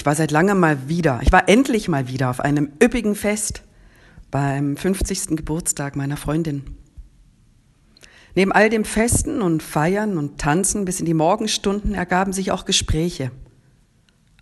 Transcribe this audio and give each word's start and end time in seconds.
Ich 0.00 0.06
war 0.06 0.14
seit 0.14 0.30
langem 0.30 0.58
mal 0.58 0.88
wieder, 0.88 1.20
ich 1.22 1.30
war 1.30 1.46
endlich 1.46 1.86
mal 1.86 2.08
wieder 2.08 2.30
auf 2.30 2.40
einem 2.40 2.72
üppigen 2.82 3.14
Fest 3.14 3.64
beim 4.30 4.78
50. 4.78 5.36
Geburtstag 5.36 5.94
meiner 5.94 6.16
Freundin. 6.16 6.64
Neben 8.34 8.50
all 8.50 8.70
dem 8.70 8.86
Festen 8.86 9.42
und 9.42 9.62
Feiern 9.62 10.16
und 10.16 10.38
Tanzen 10.38 10.86
bis 10.86 11.00
in 11.00 11.04
die 11.04 11.12
Morgenstunden 11.12 11.92
ergaben 11.92 12.32
sich 12.32 12.50
auch 12.50 12.64
Gespräche. 12.64 13.30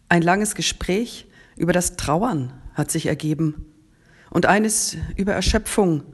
Ein 0.08 0.22
langes 0.22 0.54
Gespräch 0.54 1.26
über 1.56 1.72
das 1.72 1.96
Trauern 1.96 2.52
hat 2.74 2.92
sich 2.92 3.06
ergeben 3.06 3.66
und 4.30 4.46
eines 4.46 4.96
über 5.16 5.32
Erschöpfung, 5.32 6.04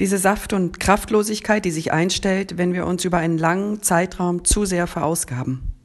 diese 0.00 0.16
Saft- 0.16 0.54
und 0.54 0.80
Kraftlosigkeit, 0.80 1.62
die 1.62 1.72
sich 1.72 1.92
einstellt, 1.92 2.56
wenn 2.56 2.72
wir 2.72 2.86
uns 2.86 3.04
über 3.04 3.18
einen 3.18 3.36
langen 3.36 3.82
Zeitraum 3.82 4.46
zu 4.46 4.64
sehr 4.64 4.86
verausgaben. 4.86 5.75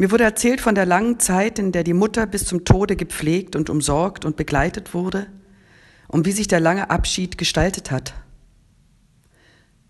Mir 0.00 0.10
wurde 0.10 0.24
erzählt 0.24 0.62
von 0.62 0.74
der 0.74 0.86
langen 0.86 1.20
Zeit, 1.20 1.58
in 1.58 1.72
der 1.72 1.84
die 1.84 1.92
Mutter 1.92 2.24
bis 2.24 2.46
zum 2.46 2.64
Tode 2.64 2.96
gepflegt 2.96 3.54
und 3.54 3.68
umsorgt 3.68 4.24
und 4.24 4.34
begleitet 4.34 4.94
wurde 4.94 5.26
und 6.08 6.24
wie 6.24 6.32
sich 6.32 6.48
der 6.48 6.58
lange 6.58 6.88
Abschied 6.88 7.36
gestaltet 7.36 7.90
hat. 7.90 8.14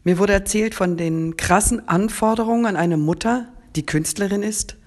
Mir 0.03 0.19
wurde 0.19 0.33
erzählt 0.33 0.75
von 0.75 0.97
den 0.97 1.37
krassen 1.37 1.89
Anforderungen 1.89 2.67
an 2.67 2.75
eine 2.75 2.97
Mutter, 2.97 3.53
die 3.77 3.87
Künstlerin 3.87 4.43
ist 4.43 4.79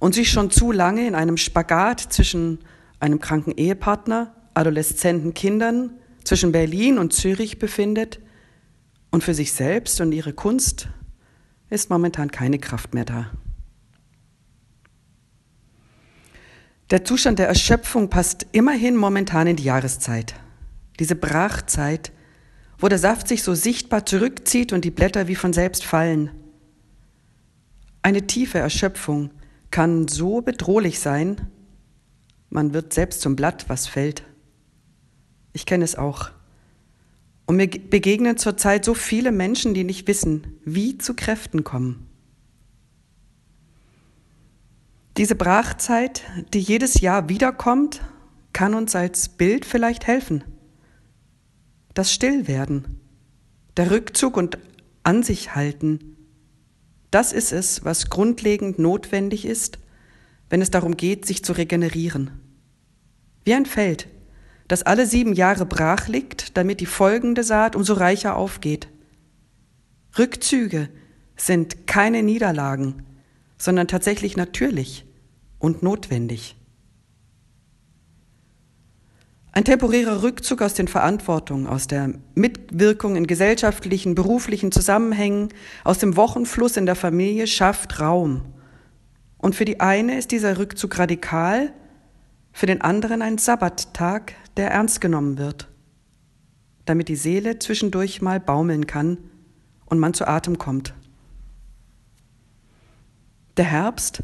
und 0.00 0.14
sich 0.14 0.30
schon 0.30 0.50
zu 0.50 0.70
lange 0.70 1.06
in 1.06 1.14
einem 1.14 1.38
Spagat 1.38 2.00
zwischen 2.00 2.58
einem 3.00 3.20
kranken 3.20 3.52
Ehepartner, 3.52 4.34
adoleszenten 4.52 5.32
Kindern, 5.32 5.92
zwischen 6.24 6.52
Berlin 6.52 6.98
und 6.98 7.14
Zürich 7.14 7.58
befindet 7.58 8.20
und 9.10 9.24
für 9.24 9.32
sich 9.32 9.50
selbst 9.54 9.98
und 10.02 10.12
ihre 10.12 10.34
Kunst 10.34 10.90
ist 11.70 11.88
momentan 11.88 12.30
keine 12.30 12.58
Kraft 12.58 12.92
mehr 12.92 13.06
da. 13.06 13.30
Der 16.90 17.04
Zustand 17.04 17.38
der 17.38 17.48
Erschöpfung 17.48 18.08
passt 18.08 18.46
immerhin 18.52 18.96
momentan 18.96 19.46
in 19.46 19.56
die 19.56 19.64
Jahreszeit. 19.64 20.34
Diese 20.98 21.16
Brachzeit, 21.16 22.12
wo 22.78 22.88
der 22.88 22.98
Saft 22.98 23.28
sich 23.28 23.42
so 23.42 23.54
sichtbar 23.54 24.06
zurückzieht 24.06 24.72
und 24.72 24.84
die 24.84 24.90
Blätter 24.90 25.28
wie 25.28 25.34
von 25.34 25.52
selbst 25.52 25.84
fallen. 25.84 26.30
Eine 28.00 28.26
tiefe 28.26 28.58
Erschöpfung 28.58 29.30
kann 29.70 30.08
so 30.08 30.40
bedrohlich 30.40 30.98
sein, 30.98 31.48
man 32.48 32.72
wird 32.72 32.94
selbst 32.94 33.20
zum 33.20 33.36
Blatt, 33.36 33.68
was 33.68 33.86
fällt. 33.86 34.22
Ich 35.52 35.66
kenne 35.66 35.84
es 35.84 35.96
auch. 35.96 36.30
Und 37.44 37.56
mir 37.56 37.68
begegnen 37.68 38.38
zurzeit 38.38 38.86
so 38.86 38.94
viele 38.94 39.32
Menschen, 39.32 39.74
die 39.74 39.84
nicht 39.84 40.06
wissen, 40.08 40.58
wie 40.64 40.96
zu 40.96 41.14
Kräften 41.14 41.64
kommen. 41.64 42.07
Diese 45.18 45.34
Brachzeit, 45.34 46.22
die 46.54 46.60
jedes 46.60 47.00
Jahr 47.00 47.28
wiederkommt, 47.28 48.02
kann 48.52 48.72
uns 48.72 48.94
als 48.94 49.28
Bild 49.28 49.64
vielleicht 49.64 50.06
helfen. 50.06 50.44
Das 51.92 52.14
Stillwerden, 52.14 53.00
der 53.76 53.90
Rückzug 53.90 54.36
und 54.36 54.58
an 55.02 55.24
sich 55.24 55.56
halten, 55.56 56.16
das 57.10 57.32
ist 57.32 57.50
es, 57.50 57.84
was 57.84 58.10
grundlegend 58.10 58.78
notwendig 58.78 59.44
ist, 59.44 59.80
wenn 60.50 60.62
es 60.62 60.70
darum 60.70 60.96
geht, 60.96 61.26
sich 61.26 61.44
zu 61.44 61.52
regenerieren. 61.52 62.30
Wie 63.42 63.54
ein 63.54 63.66
Feld, 63.66 64.06
das 64.68 64.84
alle 64.84 65.04
sieben 65.04 65.32
Jahre 65.32 65.66
brach 65.66 66.06
liegt, 66.06 66.56
damit 66.56 66.78
die 66.78 66.86
folgende 66.86 67.42
Saat 67.42 67.74
umso 67.74 67.94
reicher 67.94 68.36
aufgeht. 68.36 68.86
Rückzüge 70.16 70.88
sind 71.36 71.88
keine 71.88 72.22
Niederlagen, 72.22 73.02
sondern 73.56 73.88
tatsächlich 73.88 74.36
natürlich 74.36 75.06
und 75.58 75.82
notwendig. 75.82 76.56
Ein 79.52 79.64
temporärer 79.64 80.22
Rückzug 80.22 80.62
aus 80.62 80.74
den 80.74 80.86
Verantwortungen, 80.86 81.66
aus 81.66 81.88
der 81.88 82.14
Mitwirkung 82.34 83.16
in 83.16 83.26
gesellschaftlichen, 83.26 84.14
beruflichen 84.14 84.70
Zusammenhängen, 84.70 85.48
aus 85.82 85.98
dem 85.98 86.16
Wochenfluss 86.16 86.76
in 86.76 86.86
der 86.86 86.94
Familie 86.94 87.46
schafft 87.46 87.98
Raum. 87.98 88.42
Und 89.36 89.56
für 89.56 89.64
die 89.64 89.80
eine 89.80 90.18
ist 90.18 90.30
dieser 90.30 90.58
Rückzug 90.58 90.98
radikal, 90.98 91.72
für 92.52 92.66
den 92.66 92.82
anderen 92.82 93.22
ein 93.22 93.38
Sabbattag, 93.38 94.34
der 94.56 94.70
ernst 94.70 95.00
genommen 95.00 95.38
wird, 95.38 95.68
damit 96.84 97.08
die 97.08 97.16
Seele 97.16 97.58
zwischendurch 97.58 98.20
mal 98.22 98.40
baumeln 98.40 98.86
kann 98.86 99.18
und 99.86 99.98
man 99.98 100.14
zu 100.14 100.26
Atem 100.26 100.58
kommt. 100.58 100.94
Der 103.56 103.64
Herbst 103.64 104.22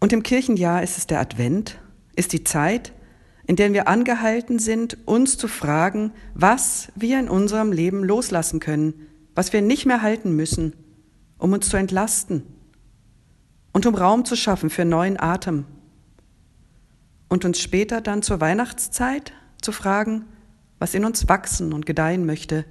und 0.00 0.12
im 0.12 0.22
Kirchenjahr 0.22 0.82
ist 0.82 0.98
es 0.98 1.06
der 1.06 1.20
Advent, 1.20 1.78
ist 2.14 2.32
die 2.32 2.44
Zeit, 2.44 2.92
in 3.46 3.56
der 3.56 3.72
wir 3.72 3.88
angehalten 3.88 4.58
sind, 4.58 4.98
uns 5.06 5.38
zu 5.38 5.48
fragen, 5.48 6.12
was 6.34 6.92
wir 6.94 7.18
in 7.18 7.28
unserem 7.28 7.72
Leben 7.72 8.04
loslassen 8.04 8.60
können, 8.60 9.06
was 9.34 9.52
wir 9.52 9.62
nicht 9.62 9.86
mehr 9.86 10.02
halten 10.02 10.36
müssen, 10.36 10.74
um 11.38 11.52
uns 11.52 11.68
zu 11.68 11.76
entlasten 11.76 12.42
und 13.72 13.86
um 13.86 13.94
Raum 13.94 14.24
zu 14.24 14.36
schaffen 14.36 14.70
für 14.70 14.84
neuen 14.84 15.18
Atem. 15.18 15.64
Und 17.28 17.44
uns 17.44 17.60
später 17.60 18.00
dann 18.00 18.22
zur 18.22 18.40
Weihnachtszeit 18.40 19.32
zu 19.62 19.72
fragen, 19.72 20.24
was 20.78 20.94
in 20.94 21.04
uns 21.04 21.28
wachsen 21.28 21.72
und 21.72 21.86
gedeihen 21.86 22.26
möchte 22.26 22.64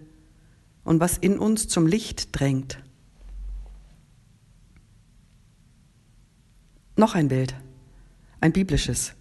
und 0.84 1.00
was 1.00 1.18
in 1.18 1.40
uns 1.40 1.68
zum 1.68 1.88
Licht 1.88 2.38
drängt. 2.38 2.80
Noch 6.98 7.14
ein 7.14 7.28
Bild, 7.28 7.54
ein 8.42 8.52
biblisches. 8.52 9.14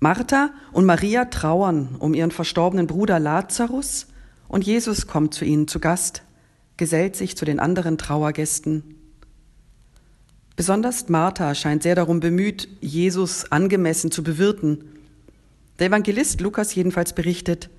Martha 0.00 0.50
und 0.72 0.84
Maria 0.84 1.26
trauern 1.26 1.94
um 2.00 2.12
ihren 2.12 2.32
verstorbenen 2.32 2.88
Bruder 2.88 3.20
Lazarus 3.20 4.08
und 4.48 4.66
Jesus 4.66 5.06
kommt 5.06 5.32
zu 5.32 5.44
ihnen 5.44 5.68
zu 5.68 5.78
Gast, 5.78 6.22
gesellt 6.76 7.14
sich 7.14 7.36
zu 7.36 7.44
den 7.44 7.60
anderen 7.60 7.98
Trauergästen. 7.98 8.96
Besonders 10.56 11.08
Martha 11.08 11.54
scheint 11.54 11.84
sehr 11.84 11.94
darum 11.94 12.18
bemüht, 12.18 12.68
Jesus 12.80 13.50
angemessen 13.52 14.10
zu 14.10 14.24
bewirten. 14.24 14.84
Der 15.78 15.86
Evangelist 15.86 16.40
Lukas 16.40 16.74
jedenfalls 16.74 17.12
berichtet, 17.12 17.70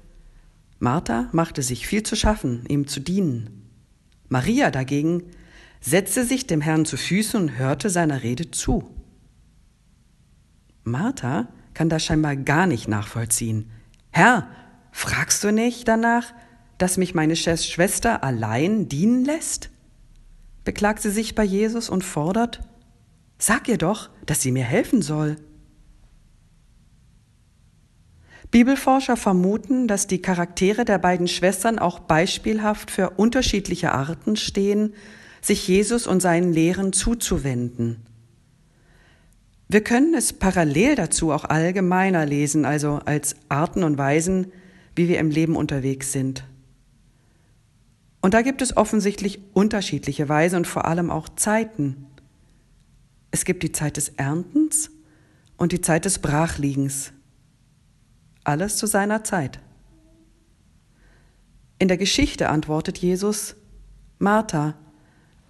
Martha 0.80 1.28
machte 1.34 1.62
sich 1.62 1.88
viel 1.88 2.04
zu 2.04 2.16
schaffen, 2.16 2.64
ihm 2.70 2.88
zu 2.88 3.02
dienen. 3.02 3.70
Maria 4.30 4.72
dagegen 4.72 5.24
setzte 5.82 6.24
sich 6.24 6.48
dem 6.48 6.62
Herrn 6.62 6.86
zu 6.86 6.96
Füßen 6.96 7.38
und 7.38 7.58
hörte 7.58 7.90
seiner 7.90 8.24
Rede 8.24 8.50
zu. 8.52 8.95
Martha 10.86 11.48
kann 11.74 11.90
das 11.90 12.06
scheinbar 12.06 12.36
gar 12.36 12.68
nicht 12.68 12.88
nachvollziehen. 12.88 13.70
Herr, 14.12 14.48
fragst 14.92 15.44
du 15.44 15.52
nicht 15.52 15.88
danach, 15.88 16.34
dass 16.78 16.98
mich 16.98 17.14
meine 17.14 17.36
Schwester 17.36 18.24
allein 18.24 18.88
dienen 18.88 19.26
lässt? 19.26 19.70
Beklagt 20.64 21.02
sie 21.02 21.12
sich 21.12 21.36
bei 21.36 21.44
Jesus 21.44 21.90
und 21.90 22.04
fordert, 22.04 22.62
Sag 23.38 23.68
ihr 23.68 23.78
doch, 23.78 24.10
dass 24.26 24.42
sie 24.42 24.52
mir 24.52 24.64
helfen 24.64 25.02
soll. 25.02 25.36
Bibelforscher 28.52 29.18
vermuten, 29.18 29.88
dass 29.88 30.08
die 30.08 30.22
Charaktere 30.22 30.86
der 30.86 31.00
beiden 31.00 31.28
Schwestern 31.28 31.78
auch 31.78 32.00
beispielhaft 32.00 32.92
für 32.92 33.10
unterschiedliche 33.12 33.92
Arten 33.92 34.38
stehen, 34.38 34.94
sich 35.42 35.68
Jesus 35.68 36.08
und 36.08 36.22
seinen 36.22 36.54
Lehren 36.54 36.94
zuzuwenden. 36.94 38.06
Wir 39.68 39.84
können 39.84 40.14
es 40.14 40.34
parallel 40.34 40.96
dazu 40.96 41.32
auch 41.32 41.46
allgemeiner 41.46 42.26
lesen, 42.26 42.66
also 42.66 43.00
als 43.06 43.36
Arten 43.50 43.84
und 43.84 43.98
Weisen, 43.98 44.52
wie 44.96 45.08
wir 45.08 45.20
im 45.20 45.32
Leben 45.32 45.56
unterwegs 45.56 46.12
sind. 46.12 46.46
Und 48.22 48.34
da 48.34 48.42
gibt 48.42 48.62
es 48.62 48.78
offensichtlich 48.78 49.40
unterschiedliche 49.54 50.30
Weise 50.30 50.58
und 50.58 50.68
vor 50.68 50.86
allem 50.86 51.12
auch 51.12 51.30
Zeiten. 51.30 52.08
Es 53.32 53.46
gibt 53.46 53.64
die 53.64 53.72
Zeit 53.72 53.98
des 53.98 54.10
Erntens 54.10 54.92
und 55.58 55.72
die 55.72 55.82
Zeit 55.82 56.06
des 56.06 56.20
Brachliegens. 56.20 57.12
Alles 58.44 58.78
zu 58.78 58.88
seiner 58.88 59.24
Zeit. 59.24 59.60
In 61.78 61.88
der 61.88 61.98
Geschichte 61.98 62.50
antwortet 62.50 62.98
Jesus, 63.00 63.56
Martha, 64.18 64.76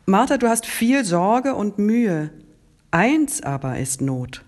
Martha, 0.05 0.37
du 0.37 0.47
hast 0.47 0.65
viel 0.65 1.03
Sorge 1.05 1.55
und 1.55 1.77
Mühe, 1.77 2.31
Eins 2.95 3.41
aber 3.41 3.77
ist 3.77 3.99
Not. 3.99 4.45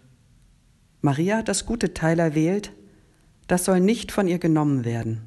Maria 1.01 1.39
hat 1.39 1.49
das 1.49 1.65
gute 1.65 1.93
Teil 1.93 2.17
erwählt, 2.17 2.71
das 3.47 3.65
soll 3.65 3.81
nicht 3.81 4.13
von 4.13 4.25
ihr 4.25 4.39
genommen 4.39 4.85
werden. 4.85 5.21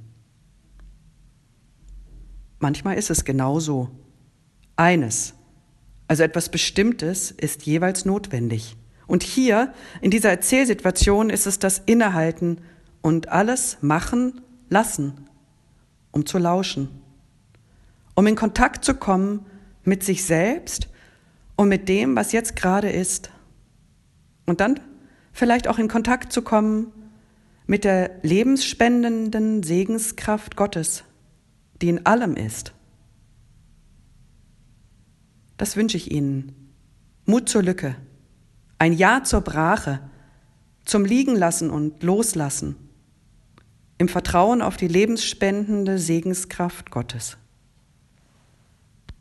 Manchmal 2.61 2.96
ist 2.96 3.11
es 3.11 3.26
genauso. 3.26 3.90
Eines, 4.76 5.34
also 6.08 6.22
etwas 6.22 6.49
Bestimmtes, 6.49 7.31
ist 7.31 7.67
jeweils 7.67 8.06
notwendig. 8.06 8.78
Und 9.06 9.23
hier, 9.23 9.75
in 10.00 10.11
dieser 10.11 10.31
Erzählsituation, 10.31 11.28
ist 11.28 11.46
es 11.46 11.58
das 11.58 11.82
Innehalten 11.84 12.62
und 13.02 13.28
alles 13.28 13.76
machen, 13.82 14.40
lassen, 14.70 15.28
um 16.11 16.25
zu 16.25 16.38
lauschen, 16.38 16.88
um 18.14 18.26
in 18.26 18.34
Kontakt 18.34 18.82
zu 18.82 18.94
kommen 18.94 19.44
mit 19.84 20.02
sich 20.05 20.25
selbst 20.25 20.89
und 21.60 21.68
mit 21.68 21.90
dem, 21.90 22.16
was 22.16 22.32
jetzt 22.32 22.56
gerade 22.56 22.88
ist. 22.88 23.28
Und 24.46 24.62
dann 24.62 24.80
vielleicht 25.30 25.68
auch 25.68 25.78
in 25.78 25.88
Kontakt 25.88 26.32
zu 26.32 26.40
kommen 26.40 26.90
mit 27.66 27.84
der 27.84 28.12
lebensspendenden 28.22 29.62
Segenskraft 29.62 30.56
Gottes, 30.56 31.04
die 31.82 31.90
in 31.90 32.06
allem 32.06 32.34
ist. 32.34 32.72
Das 35.58 35.76
wünsche 35.76 35.98
ich 35.98 36.10
Ihnen. 36.10 36.72
Mut 37.26 37.50
zur 37.50 37.62
Lücke, 37.62 37.94
ein 38.78 38.94
Ja 38.94 39.22
zur 39.22 39.42
Brache, 39.42 40.00
zum 40.86 41.04
Liegenlassen 41.04 41.68
und 41.68 42.02
Loslassen, 42.02 42.74
im 43.98 44.08
Vertrauen 44.08 44.62
auf 44.62 44.78
die 44.78 44.88
lebensspendende 44.88 45.98
Segenskraft 45.98 46.90
Gottes. 46.90 47.36